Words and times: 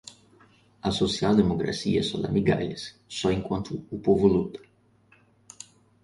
A 0.81 0.89
social-democracia 0.99 2.01
só 2.01 2.17
dá 2.23 2.27
migalhas, 2.31 2.83
só 3.07 3.31
enquanto 3.31 3.85
o 3.95 3.99
povo 3.99 4.25
luta 4.25 4.59